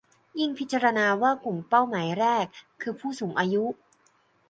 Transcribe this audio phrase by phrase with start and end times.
[0.39, 2.45] ยิ่งพิจารณว่ากลุ่มเป้าหมายแรก
[2.81, 3.63] คือผู้สูงอายุ